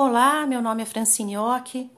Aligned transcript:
Olá, 0.00 0.46
meu 0.46 0.62
nome 0.62 0.84
é 0.84 0.86
Francine 0.86 1.36
Ock, 1.36 1.90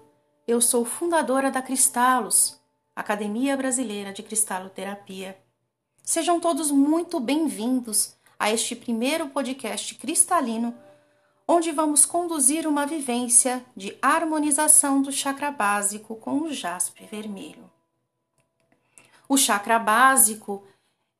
eu 0.48 0.58
sou 0.62 0.86
fundadora 0.86 1.50
da 1.50 1.60
Cristalos, 1.60 2.58
Academia 2.96 3.54
Brasileira 3.58 4.10
de 4.10 4.22
Cristaloterapia. 4.22 5.38
Sejam 6.02 6.40
todos 6.40 6.70
muito 6.70 7.20
bem-vindos 7.20 8.16
a 8.38 8.50
este 8.50 8.74
primeiro 8.74 9.28
podcast 9.28 9.94
cristalino, 9.96 10.74
onde 11.46 11.72
vamos 11.72 12.06
conduzir 12.06 12.66
uma 12.66 12.86
vivência 12.86 13.62
de 13.76 13.94
harmonização 14.00 15.02
do 15.02 15.12
chakra 15.12 15.50
básico 15.50 16.16
com 16.16 16.40
o 16.40 16.54
jaspe 16.54 17.04
vermelho. 17.04 17.70
O 19.28 19.36
chakra 19.36 19.78
básico 19.78 20.66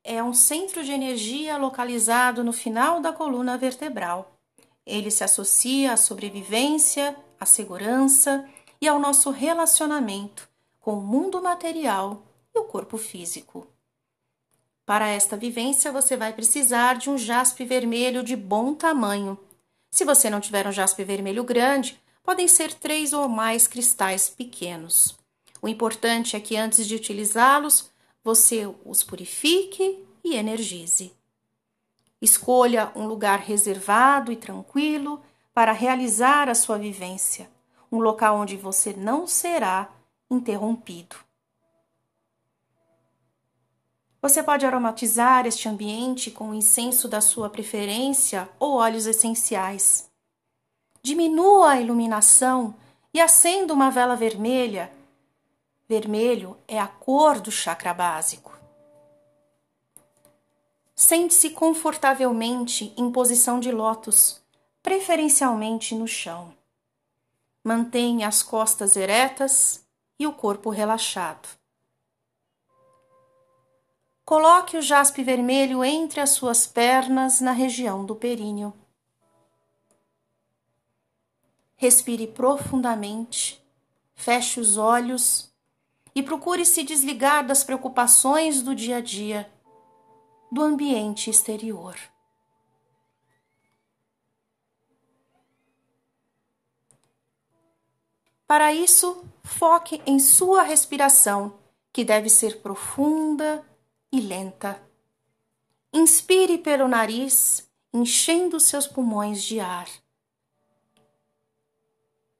é 0.03 0.23
um 0.23 0.33
centro 0.33 0.83
de 0.83 0.93
energia 0.93 1.59
localizado 1.59 2.43
no 2.43 2.55
final 2.55 3.03
da 3.03 3.13
coluna 3.13 3.59
vertebral. 3.59 4.40
Ele 4.87 5.11
se 5.11 5.23
associa 5.23 5.93
à 5.93 5.97
sobrevivência, 5.97 7.17
à 7.39 7.47
segurança 7.47 8.49
e 8.81 8.89
ao 8.89 8.99
nosso 8.99 9.31
relacionamento 9.31 10.49
com 10.81 10.95
o 10.95 11.03
mundo 11.03 11.43
material 11.43 12.23
e 12.55 12.59
o 12.59 12.65
corpo 12.65 12.97
físico. 12.97 13.67
Para 14.85 15.09
esta 15.09 15.37
vivência, 15.37 15.93
você 15.93 16.17
vai 16.17 16.33
precisar 16.33 16.95
de 16.95 17.11
um 17.11 17.17
jaspe 17.17 17.65
vermelho 17.65 18.25
de 18.25 18.35
bom 18.35 18.75
tamanho. 18.75 19.39
Se 19.91 20.05
você 20.05 20.29
não 20.29 20.41
tiver 20.41 20.67
um 20.67 20.73
jaspe 20.73 21.05
vermelho 21.05 21.45
grande, 21.45 22.01
podem 22.23 22.49
ser 22.49 22.75
três 22.75 23.13
ou 23.13 23.29
mais 23.29 23.69
cristais 23.69 24.29
pequenos. 24.31 25.17
O 25.63 25.69
importante 25.69 26.35
é 26.35 26.41
que 26.41 26.57
antes 26.57 26.87
de 26.87 26.95
utilizá-los, 26.95 27.91
você 28.25 28.69
os 28.85 29.05
purifique 29.05 30.05
e 30.25 30.35
energize. 30.35 31.13
Escolha 32.21 32.93
um 32.95 33.07
lugar 33.07 33.39
reservado 33.39 34.31
e 34.31 34.37
tranquilo 34.37 35.23
para 35.55 35.73
realizar 35.73 36.49
a 36.49 36.55
sua 36.55 36.79
vivência, 36.79 37.51
um 37.91 37.99
local 37.99 38.37
onde 38.37 38.57
você 38.57 38.93
não 38.93 39.27
será 39.27 39.89
interrompido. 40.31 41.17
Você 44.23 44.43
pode 44.43 44.67
aromatizar 44.67 45.47
este 45.47 45.67
ambiente 45.67 46.31
com 46.31 46.51
o 46.51 46.55
incenso 46.55 47.09
da 47.09 47.23
sua 47.23 47.49
preferência 47.49 48.49
ou 48.59 48.75
óleos 48.75 49.07
essenciais. 49.07 50.11
Diminua 51.03 51.71
a 51.71 51.81
iluminação 51.81 52.75
e 53.15 53.21
acenda 53.21 53.73
uma 53.73 53.91
vela 53.91 54.15
vermelha. 54.15 54.93
Vermelho 55.89 56.55
é 56.69 56.79
a 56.79 56.87
cor 56.87 57.41
do 57.41 57.51
chakra 57.51 57.95
básico. 57.95 58.60
Sente-se 61.01 61.49
confortavelmente 61.49 62.93
em 62.95 63.11
posição 63.11 63.59
de 63.59 63.73
lótus, 63.73 64.39
preferencialmente 64.83 65.95
no 65.95 66.07
chão. 66.07 66.55
Mantenha 67.65 68.29
as 68.29 68.43
costas 68.43 68.97
eretas 68.97 69.83
e 70.19 70.27
o 70.27 70.33
corpo 70.35 70.69
relaxado. 70.69 71.49
Coloque 74.27 74.77
o 74.77 74.83
jaspe 74.83 75.23
vermelho 75.23 75.83
entre 75.83 76.21
as 76.21 76.33
suas 76.33 76.67
pernas 76.67 77.41
na 77.41 77.53
região 77.53 78.05
do 78.05 78.15
períneo. 78.15 78.75
Respire 81.77 82.27
profundamente, 82.27 83.59
feche 84.15 84.61
os 84.61 84.77
olhos 84.77 85.51
e 86.15 86.23
procure 86.23 86.67
se 86.67 86.83
desligar 86.83 87.47
das 87.47 87.65
preocupações 87.65 88.61
do 88.61 88.75
dia 88.75 88.99
a 88.99 89.01
dia, 89.01 89.51
do 90.51 90.63
ambiente 90.63 91.31
exterior. 91.31 91.97
Para 98.47 98.75
isso, 98.75 99.25
foque 99.45 100.03
em 100.05 100.19
sua 100.19 100.63
respiração, 100.63 101.57
que 101.93 102.05
deve 102.05 102.29
ser 102.29 102.61
profunda 102.61 103.65
e 104.11 104.21
lenta. 104.21 104.83
Inspire 105.93 106.59
pelo 106.59 106.89
nariz, 106.89 107.71
enchendo 107.93 108.59
seus 108.59 108.89
pulmões 108.89 109.43
de 109.43 109.61
ar. 109.61 109.89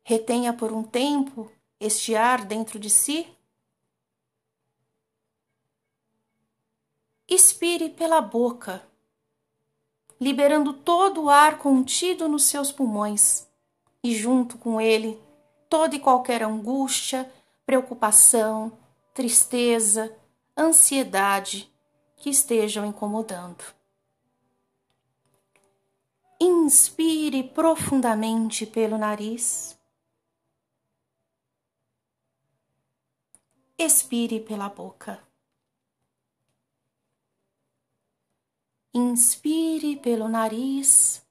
Retenha 0.03 0.53
por 0.53 0.73
um 0.73 0.83
tempo 0.83 1.51
este 1.79 2.17
ar 2.17 2.45
dentro 2.45 2.79
de 2.79 2.91
si. 2.91 3.29
Expire 7.33 7.91
pela 7.91 8.21
boca, 8.21 8.85
liberando 10.21 10.73
todo 10.73 11.23
o 11.23 11.31
ar 11.31 11.59
contido 11.59 12.29
nos 12.29 12.43
seus 12.43 12.73
pulmões 12.73 13.49
e, 14.03 14.13
junto 14.13 14.59
com 14.59 14.81
ele, 14.81 15.17
toda 15.69 15.95
e 15.95 16.01
qualquer 16.01 16.43
angústia, 16.43 17.33
preocupação, 17.65 18.77
tristeza, 19.15 20.13
ansiedade 20.59 21.73
que 22.17 22.31
estejam 22.31 22.85
incomodando. 22.85 23.63
Inspire 26.41 27.45
profundamente 27.45 28.67
pelo 28.67 28.99
nariz. 28.99 29.79
Expire 33.79 34.41
pela 34.41 34.69
boca. 34.69 35.30
Inspire 38.93 39.97
pelo 39.97 40.29
nariz. 40.29 41.25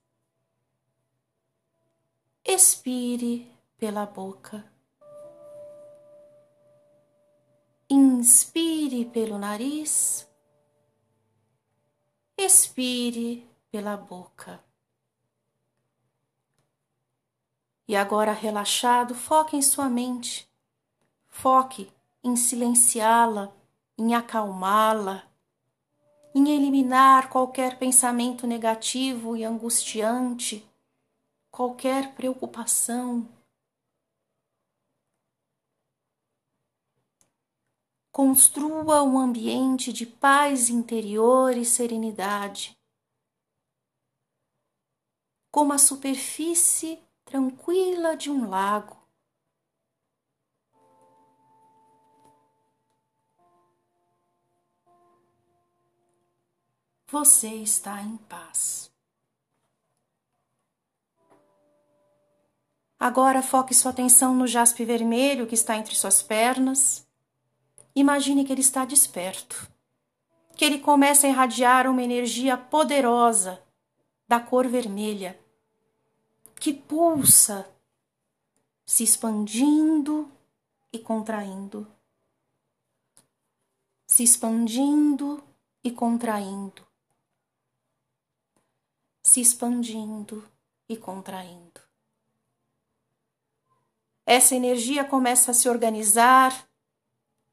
Expire 2.44 3.50
pela 3.76 4.06
boca. 4.06 4.64
Inspire 7.92 9.04
pelo 9.06 9.36
nariz, 9.36 10.28
expire 12.36 13.48
pela 13.70 13.96
boca. 13.96 14.62
E 17.88 17.96
agora, 17.96 18.32
relaxado, 18.32 19.14
foque 19.14 19.56
em 19.56 19.62
sua 19.62 19.88
mente. 19.88 20.48
Foque 21.26 21.92
em 22.22 22.36
silenciá-la, 22.36 23.52
em 23.98 24.14
acalmá-la, 24.14 25.29
em 26.34 26.50
eliminar 26.50 27.28
qualquer 27.28 27.78
pensamento 27.78 28.46
negativo 28.46 29.36
e 29.36 29.44
angustiante, 29.44 30.64
qualquer 31.50 32.14
preocupação 32.14 33.28
Construa 38.12 39.04
um 39.04 39.18
ambiente 39.18 39.92
de 39.92 40.04
paz 40.04 40.68
interior 40.68 41.56
e 41.56 41.64
serenidade, 41.64 42.76
como 45.50 45.72
a 45.72 45.78
superfície 45.78 46.98
tranquila 47.24 48.16
de 48.16 48.28
um 48.28 48.46
lago. 48.46 48.99
Você 57.10 57.48
está 57.48 58.00
em 58.00 58.16
paz. 58.16 58.88
Agora 62.96 63.42
foque 63.42 63.74
sua 63.74 63.90
atenção 63.90 64.32
no 64.32 64.46
jaspe 64.46 64.84
vermelho 64.84 65.44
que 65.44 65.56
está 65.56 65.76
entre 65.76 65.96
suas 65.96 66.22
pernas. 66.22 67.04
Imagine 67.96 68.44
que 68.44 68.52
ele 68.52 68.60
está 68.60 68.84
desperto, 68.84 69.68
que 70.54 70.64
ele 70.64 70.78
começa 70.78 71.26
a 71.26 71.30
irradiar 71.30 71.88
uma 71.88 72.00
energia 72.00 72.56
poderosa 72.56 73.60
da 74.28 74.38
cor 74.38 74.68
vermelha, 74.68 75.36
que 76.54 76.72
pulsa, 76.72 77.68
se 78.86 79.02
expandindo 79.02 80.30
e 80.92 80.98
contraindo, 81.00 81.90
se 84.06 84.22
expandindo 84.22 85.42
e 85.82 85.90
contraindo, 85.90 86.89
se 89.30 89.40
expandindo 89.40 90.44
e 90.88 90.96
contraindo. 90.96 91.80
Essa 94.26 94.56
energia 94.56 95.04
começa 95.04 95.52
a 95.52 95.54
se 95.54 95.68
organizar 95.68 96.68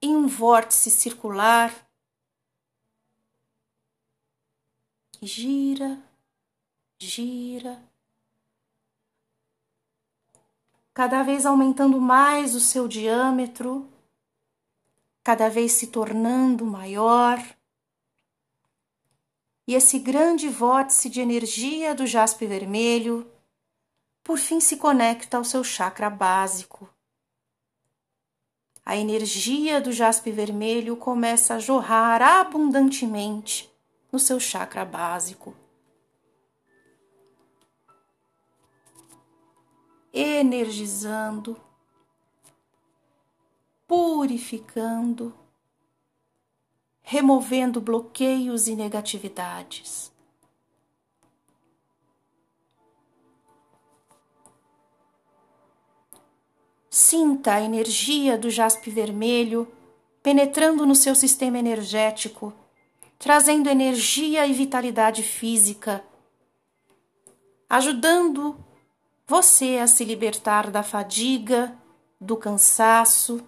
em 0.02 0.16
um 0.16 0.26
vórtice 0.28 0.90
circular 0.90 1.72
que 5.12 5.28
gira, 5.28 6.02
gira, 6.98 7.80
cada 10.96 11.22
vez 11.22 11.46
aumentando 11.46 12.02
mais 12.02 12.56
o 12.56 12.60
seu 12.60 12.88
diâmetro, 12.88 13.88
cada 15.24 15.48
vez 15.48 15.74
se 15.74 15.88
tornando 15.88 16.66
maior. 16.66 17.38
E 19.68 19.76
esse 19.76 20.00
grande 20.00 20.48
vórtice 20.48 21.10
de 21.10 21.20
energia 21.20 21.94
do 21.94 22.08
jaspe 22.08 22.46
vermelho 22.46 23.30
por 24.24 24.38
fim 24.38 24.62
se 24.62 24.78
conecta 24.78 25.38
ao 25.38 25.44
seu 25.44 25.64
chakra 25.64 26.10
básico. 26.10 26.90
A 28.86 28.96
energia 28.96 29.82
do 29.82 29.92
jaspe 29.92 30.32
vermelho 30.32 30.96
começa 30.96 31.56
a 31.56 31.60
jorrar 31.60 32.22
abundantemente 32.22 33.70
no 34.10 34.18
seu 34.18 34.40
chakra 34.40 34.86
básico. 34.86 35.54
Energizando, 40.14 41.60
purificando, 43.86 45.34
removendo 47.10 47.80
bloqueios 47.80 48.68
e 48.68 48.76
negatividades. 48.76 50.12
Sinta 56.90 57.54
a 57.54 57.62
energia 57.62 58.38
do 58.38 58.50
jaspe 58.50 58.90
vermelho 58.90 59.72
penetrando 60.22 60.86
no 60.86 60.94
seu 60.94 61.16
sistema 61.16 61.58
energético, 61.58 62.54
trazendo 63.18 63.70
energia 63.70 64.46
e 64.46 64.52
vitalidade 64.52 65.24
física, 65.24 66.04
ajudando 67.70 68.60
você 69.26 69.78
a 69.78 69.88
se 69.88 70.04
libertar 70.04 70.70
da 70.70 70.84
fadiga, 70.84 71.74
do 72.20 72.36
cansaço, 72.36 73.42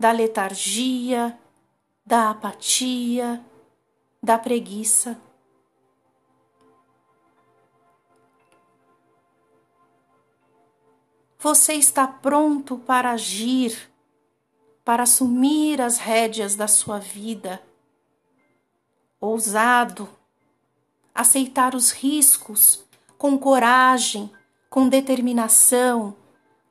da 0.00 0.10
letargia, 0.10 1.38
da 2.04 2.30
apatia, 2.30 3.44
da 4.22 4.38
preguiça. 4.38 5.20
Você 11.38 11.74
está 11.74 12.06
pronto 12.06 12.78
para 12.78 13.10
agir, 13.10 13.90
para 14.84 15.02
assumir 15.02 15.80
as 15.80 15.98
rédeas 15.98 16.54
da 16.54 16.68
sua 16.68 17.00
vida. 17.00 17.60
Ousado, 19.20 20.08
aceitar 21.12 21.74
os 21.74 21.90
riscos 21.90 22.84
com 23.18 23.36
coragem, 23.36 24.30
com 24.70 24.88
determinação, 24.88 26.16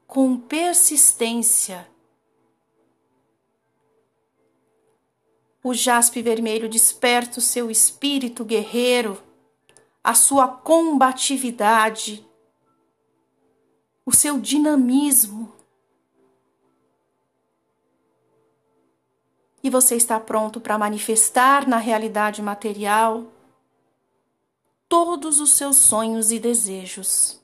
com 0.07 0.37
persistência. 0.37 1.90
O 5.63 5.73
jaspe 5.73 6.21
vermelho 6.21 6.67
desperta 6.67 7.39
o 7.39 7.41
seu 7.41 7.69
espírito 7.69 8.43
guerreiro, 8.43 9.21
a 10.03 10.13
sua 10.13 10.47
combatividade 10.47 12.25
o 14.05 14.11
seu 14.11 14.39
dinamismo. 14.39 15.51
E 19.63 19.69
você 19.69 19.95
está 19.95 20.19
pronto 20.19 20.59
para 20.59 20.77
manifestar 20.77 21.67
na 21.67 21.77
realidade 21.77 22.41
material 22.41 23.31
todos 24.89 25.39
os 25.39 25.51
seus 25.51 25.77
sonhos 25.77 26.31
e 26.31 26.39
desejos. 26.39 27.40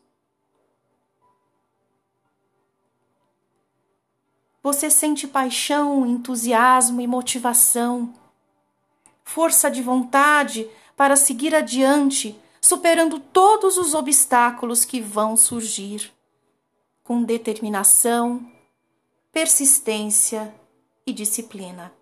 Você 4.68 4.90
sente 4.90 5.26
paixão, 5.26 6.06
entusiasmo 6.06 7.00
e 7.00 7.08
motivação, 7.08 8.14
força 9.24 9.72
de 9.72 9.82
vontade 9.82 10.70
para 10.94 11.16
seguir 11.16 11.56
adiante, 11.56 12.38
superando 12.60 13.18
todos 13.18 13.78
os 13.78 13.94
obstáculos 13.94 14.84
que 14.84 15.00
vão 15.00 15.38
surgir 15.38 16.12
com 17.02 17.24
determinação, 17.24 18.46
persistência 19.32 20.54
e 21.06 21.14
disciplina. 21.14 21.94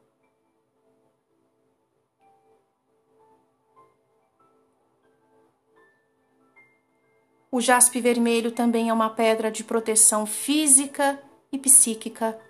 O 7.51 7.61
jaspe 7.61 8.01
vermelho 8.01 8.51
também 8.51 8.89
é 8.89 8.93
uma 8.93 9.11
pedra 9.11 9.51
de 9.51 9.63
proteção 9.63 10.25
física 10.25 11.21
e 11.51 11.59
psíquica. 11.59 12.43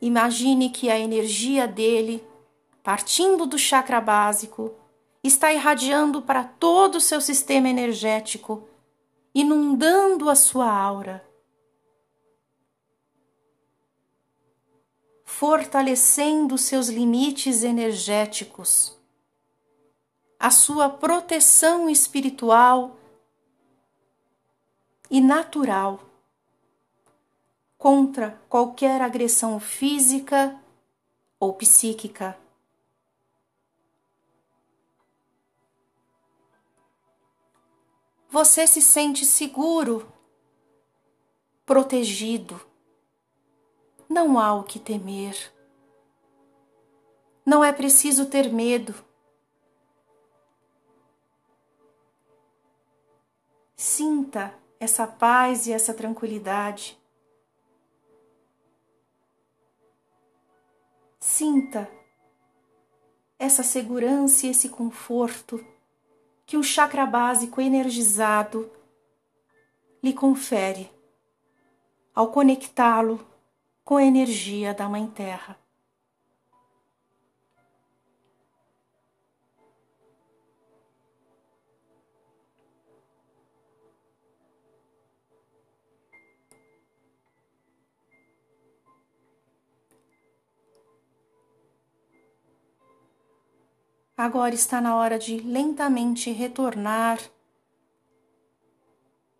Imagine 0.00 0.70
que 0.70 0.90
a 0.90 0.98
energia 0.98 1.66
dele, 1.66 2.24
partindo 2.82 3.46
do 3.46 3.58
chakra 3.58 4.00
básico, 4.00 4.72
está 5.22 5.52
irradiando 5.52 6.22
para 6.22 6.44
todo 6.44 6.96
o 6.96 7.00
seu 7.00 7.20
sistema 7.20 7.68
energético 7.68 8.68
inundando 9.34 10.28
a 10.30 10.34
sua 10.34 10.68
aura, 10.68 11.24
fortalecendo 15.24 16.56
seus 16.56 16.88
limites 16.88 17.62
energéticos, 17.62 18.96
a 20.38 20.50
sua 20.50 20.88
proteção 20.88 21.88
espiritual 21.88 22.96
e 25.10 25.20
natural 25.20 26.07
contra 27.78 28.38
qualquer 28.48 29.00
agressão 29.00 29.58
física 29.58 30.60
ou 31.40 31.54
psíquica. 31.54 32.36
você 38.30 38.66
se 38.66 38.82
sente 38.82 39.24
seguro, 39.24 40.10
protegido. 41.64 42.60
Não 44.08 44.38
há 44.38 44.54
o 44.54 44.64
que 44.64 44.78
temer. 44.78 45.52
Não 47.44 47.64
é 47.64 47.72
preciso 47.72 48.26
ter 48.26 48.52
medo. 48.52 48.94
Sinta 53.76 54.54
essa 54.78 55.06
paz 55.06 55.66
e 55.66 55.72
essa 55.72 55.94
tranquilidade. 55.94 56.97
Sinta 61.38 61.88
essa 63.38 63.62
segurança 63.62 64.44
e 64.44 64.50
esse 64.50 64.68
conforto 64.68 65.64
que 66.44 66.56
o 66.56 66.64
chakra 66.64 67.06
básico 67.06 67.60
energizado 67.60 68.68
lhe 70.02 70.12
confere 70.12 70.90
ao 72.12 72.32
conectá-lo 72.32 73.24
com 73.84 73.98
a 73.98 74.02
energia 74.02 74.74
da 74.74 74.88
Mãe 74.88 75.06
Terra. 75.06 75.56
Agora 94.18 94.52
está 94.52 94.80
na 94.80 94.96
hora 94.96 95.16
de 95.16 95.38
lentamente 95.38 96.32
retornar 96.32 97.20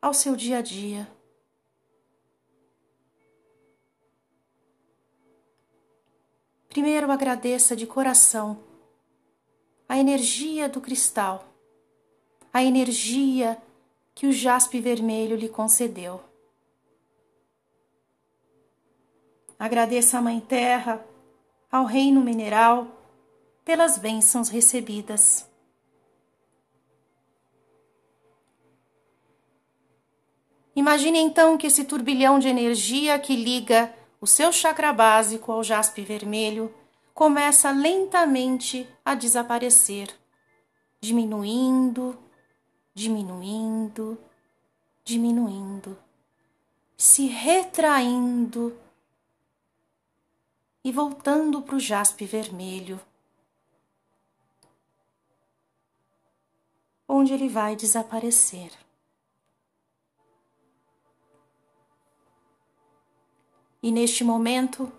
ao 0.00 0.14
seu 0.14 0.37
dia 0.37 0.58
a 0.58 0.62
dia. 0.62 1.11
Primeiro 6.68 7.11
agradeça 7.11 7.75
de 7.75 7.88
coração 7.88 8.62
a 9.88 9.99
energia 9.99 10.68
do 10.68 10.80
cristal, 10.80 11.44
a 12.52 12.62
energia 12.62 13.61
que 14.14 14.28
o 14.28 14.32
jaspe 14.32 14.80
vermelho 14.80 15.35
lhe 15.35 15.49
concedeu. 15.49 16.20
Agradeça 19.58 20.18
à 20.18 20.23
Mãe 20.23 20.38
Terra, 20.38 21.04
ao 21.68 21.85
Reino 21.85 22.20
Mineral, 22.20 22.98
pelas 23.69 23.99
bênçãos 23.99 24.49
recebidas. 24.49 25.47
Imagine 30.75 31.19
então 31.19 31.59
que 31.59 31.67
esse 31.67 31.85
turbilhão 31.85 32.39
de 32.39 32.49
energia 32.49 33.19
que 33.19 33.37
liga 33.37 33.95
o 34.23 34.27
seu 34.27 34.51
chakra 34.55 34.91
básico 34.91 35.53
ao 35.53 35.63
jaspe 35.63 36.01
vermelho 36.01 36.75
começa 37.13 37.71
lentamente 37.71 38.89
a 39.05 39.15
desaparecer, 39.15 40.09
diminuindo, 40.99 42.19
diminuindo, 42.95 44.17
diminuindo, 45.05 45.99
se 46.97 47.27
retraindo 47.27 48.75
e 50.83 50.91
voltando 50.91 51.61
para 51.61 51.77
o 51.77 51.79
jaspe 51.79 52.25
vermelho. 52.25 52.99
onde 57.09 57.33
ele 57.33 57.49
vai 57.49 57.75
desaparecer. 57.75 58.71
E 63.83 63.91
neste 63.91 64.23
momento, 64.23 64.93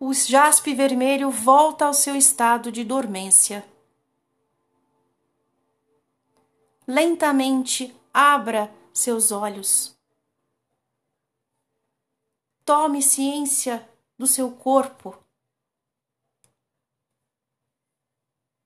o 0.00 0.14
jaspe 0.14 0.74
vermelho 0.74 1.30
volta 1.30 1.84
ao 1.84 1.92
seu 1.92 2.16
estado 2.16 2.72
de 2.72 2.82
dormência. 2.82 3.66
Lentamente 6.86 7.94
abra 8.14 8.72
seus 8.92 9.30
olhos. 9.32 9.94
Tome 12.64 13.02
ciência 13.02 13.88
do 14.16 14.26
seu 14.26 14.50
corpo 14.50 15.25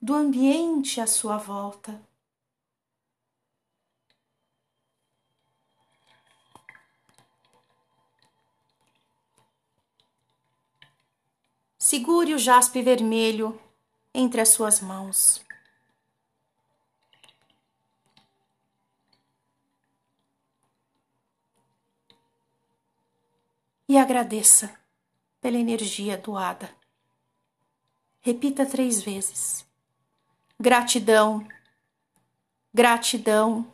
do 0.00 0.14
ambiente 0.14 1.00
à 1.00 1.06
sua 1.06 1.36
volta. 1.36 2.00
Segure 11.76 12.34
o 12.34 12.38
jaspe 12.38 12.80
vermelho 12.82 13.60
entre 14.14 14.40
as 14.40 14.50
suas 14.50 14.80
mãos. 14.80 15.44
E 23.88 23.98
agradeça 23.98 24.78
pela 25.40 25.58
energia 25.58 26.16
doada. 26.16 26.72
Repita 28.20 28.64
três 28.64 29.02
vezes: 29.02 29.68
gratidão, 30.60 31.48
gratidão, 32.74 33.72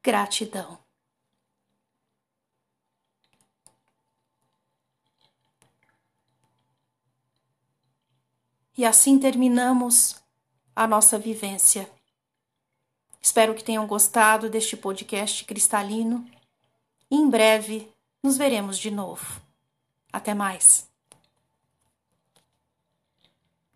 gratidão. 0.00 0.78
E 8.76 8.84
assim 8.84 9.18
terminamos 9.18 10.22
a 10.76 10.86
nossa 10.86 11.18
vivência. 11.18 11.90
Espero 13.20 13.52
que 13.54 13.64
tenham 13.64 13.86
gostado 13.86 14.48
deste 14.48 14.76
podcast 14.76 15.44
cristalino. 15.44 16.24
E 17.10 17.16
em 17.16 17.28
breve 17.28 17.92
nos 18.22 18.36
veremos 18.36 18.78
de 18.78 18.92
novo. 18.92 19.42
Até 20.12 20.34
mais. 20.34 20.93